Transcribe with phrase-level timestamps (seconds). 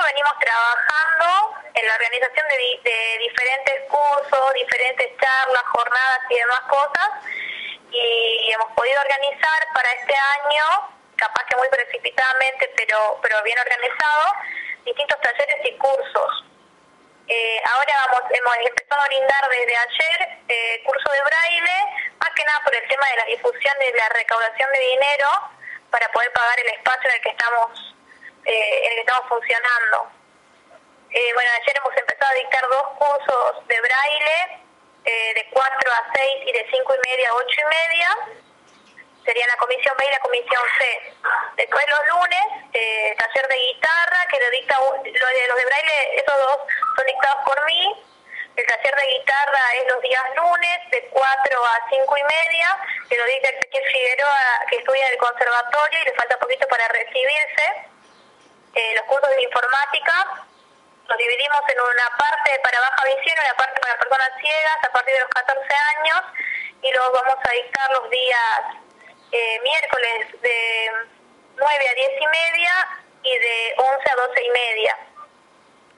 [0.00, 7.08] Venimos trabajando en la organización de, de diferentes cursos, diferentes charlas, jornadas y demás cosas,
[7.90, 14.34] y hemos podido organizar para este año, capaz que muy precipitadamente, pero, pero bien organizado,
[14.84, 16.44] distintos talleres y cursos.
[17.28, 22.44] Eh, ahora vamos, hemos empezado a brindar desde ayer eh, curso de braille, más que
[22.44, 25.28] nada por el tema de la difusión de la recaudación de dinero
[25.90, 27.94] para poder pagar el espacio en el que estamos,
[28.44, 30.22] eh, en el que estamos funcionando.
[31.12, 34.62] Eh, bueno, ayer hemos empezado a dictar dos cursos de braille,
[35.04, 38.08] eh, de 4 a 6 y de 5 y media a 8 y media.
[39.22, 41.12] Sería la comisión B y la comisión C.
[41.56, 46.16] Después los lunes, eh, taller de guitarra, que lo dicta, los de, los de braille,
[46.16, 46.58] esos dos
[46.96, 48.04] son dictados por mí.
[48.56, 53.18] El taller de guitarra es los días lunes, de 4 a 5 y media, que
[53.18, 57.91] lo dicta Ezequiel Figueroa, que estudia en el conservatorio y le falta poquito para recibirse.
[58.74, 60.46] Eh, los cursos de informática
[61.08, 64.92] los dividimos en una parte para baja visión y una parte para personas ciegas a
[64.92, 65.60] partir de los 14
[65.98, 66.20] años
[66.80, 68.60] y los vamos a dictar los días
[69.32, 70.92] eh, miércoles de
[71.56, 72.72] 9 a 10 y media
[73.24, 74.98] y de 11 a 12 y media.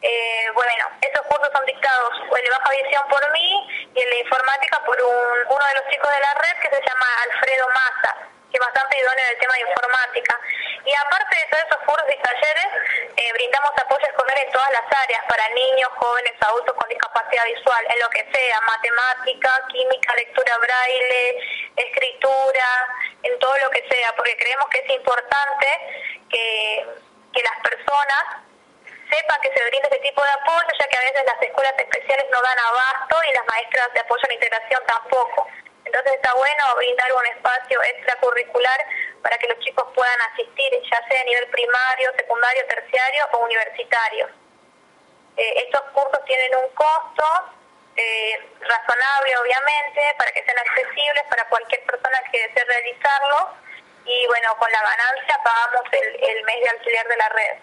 [0.02, 4.18] Eh, bueno, esos cursos son dictados el de baja visión por mí y el de
[4.18, 8.16] informática por un, uno de los chicos de la red que se llama Alfredo Massa,
[8.50, 10.40] que es bastante idóneo en el tema de informática.
[10.84, 12.68] Y aparte de todos esos cursos y talleres,
[13.16, 17.86] eh, brindamos apoyo escolar en todas las áreas, para niños, jóvenes, adultos con discapacidad visual,
[17.88, 21.38] en lo que sea, matemática, química, lectura braille,
[21.76, 22.68] escritura,
[23.22, 25.68] en todo lo que sea, porque creemos que es importante
[26.28, 26.86] que,
[27.32, 28.44] que las personas
[29.08, 32.26] sepan que se brinda este tipo de apoyo, ya que a veces las escuelas especiales
[32.30, 35.46] no dan abasto y las maestras de apoyo a la integración tampoco.
[35.84, 38.84] Entonces está bueno brindar un espacio extracurricular
[39.22, 44.43] para que los chicos puedan asistir, ya sea a nivel primario, secundario, terciario o universitario.
[45.36, 47.24] Eh, estos cursos tienen un costo
[47.96, 53.54] eh, razonable, obviamente, para que sean accesibles para cualquier persona que desee realizarlo
[54.04, 57.58] y bueno, con la ganancia pagamos el, el mes de alquiler de la red.